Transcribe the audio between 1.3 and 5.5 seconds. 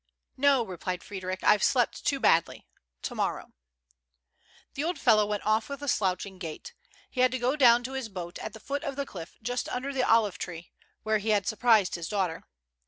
I've slept too badly. To morrow." The old fellow went